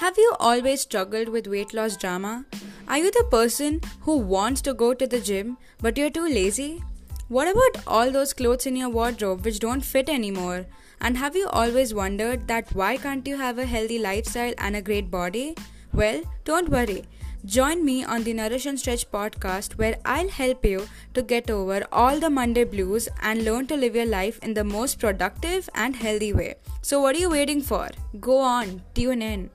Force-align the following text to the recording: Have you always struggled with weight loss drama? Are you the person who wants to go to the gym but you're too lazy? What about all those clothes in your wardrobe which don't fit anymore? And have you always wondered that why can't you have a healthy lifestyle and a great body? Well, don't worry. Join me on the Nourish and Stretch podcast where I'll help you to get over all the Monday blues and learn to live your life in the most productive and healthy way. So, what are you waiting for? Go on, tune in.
Have 0.00 0.18
you 0.18 0.34
always 0.38 0.82
struggled 0.82 1.30
with 1.30 1.46
weight 1.46 1.72
loss 1.72 1.96
drama? 1.96 2.44
Are 2.86 2.98
you 2.98 3.10
the 3.10 3.24
person 3.30 3.80
who 4.00 4.18
wants 4.18 4.60
to 4.62 4.74
go 4.74 4.92
to 4.92 5.06
the 5.06 5.20
gym 5.20 5.56
but 5.80 5.96
you're 5.96 6.10
too 6.10 6.28
lazy? 6.28 6.82
What 7.28 7.48
about 7.48 7.82
all 7.86 8.10
those 8.10 8.34
clothes 8.34 8.66
in 8.66 8.76
your 8.76 8.90
wardrobe 8.90 9.42
which 9.42 9.58
don't 9.58 9.80
fit 9.80 10.10
anymore? 10.10 10.66
And 11.00 11.16
have 11.16 11.34
you 11.34 11.48
always 11.48 11.94
wondered 11.94 12.46
that 12.46 12.74
why 12.74 12.98
can't 12.98 13.26
you 13.26 13.38
have 13.38 13.56
a 13.56 13.64
healthy 13.64 13.98
lifestyle 13.98 14.52
and 14.58 14.76
a 14.76 14.82
great 14.82 15.10
body? 15.10 15.54
Well, 15.94 16.20
don't 16.44 16.68
worry. 16.68 17.04
Join 17.46 17.82
me 17.82 18.04
on 18.04 18.22
the 18.22 18.34
Nourish 18.34 18.66
and 18.66 18.78
Stretch 18.78 19.10
podcast 19.10 19.78
where 19.78 19.96
I'll 20.04 20.28
help 20.28 20.62
you 20.62 20.86
to 21.14 21.22
get 21.22 21.50
over 21.50 21.82
all 21.90 22.20
the 22.20 22.28
Monday 22.28 22.64
blues 22.64 23.08
and 23.22 23.46
learn 23.46 23.66
to 23.68 23.76
live 23.76 23.96
your 23.96 24.04
life 24.04 24.38
in 24.42 24.52
the 24.52 24.64
most 24.64 24.98
productive 24.98 25.70
and 25.74 25.96
healthy 25.96 26.34
way. 26.34 26.56
So, 26.82 27.00
what 27.00 27.16
are 27.16 27.20
you 27.20 27.30
waiting 27.30 27.62
for? 27.62 27.88
Go 28.20 28.38
on, 28.40 28.82
tune 28.94 29.22
in. 29.22 29.50